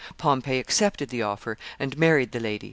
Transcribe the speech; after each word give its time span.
Pompey 0.17 0.57
accepted 0.57 1.09
the 1.09 1.21
offer, 1.21 1.59
and 1.77 1.95
married 1.95 2.31
the 2.31 2.39
lady. 2.39 2.59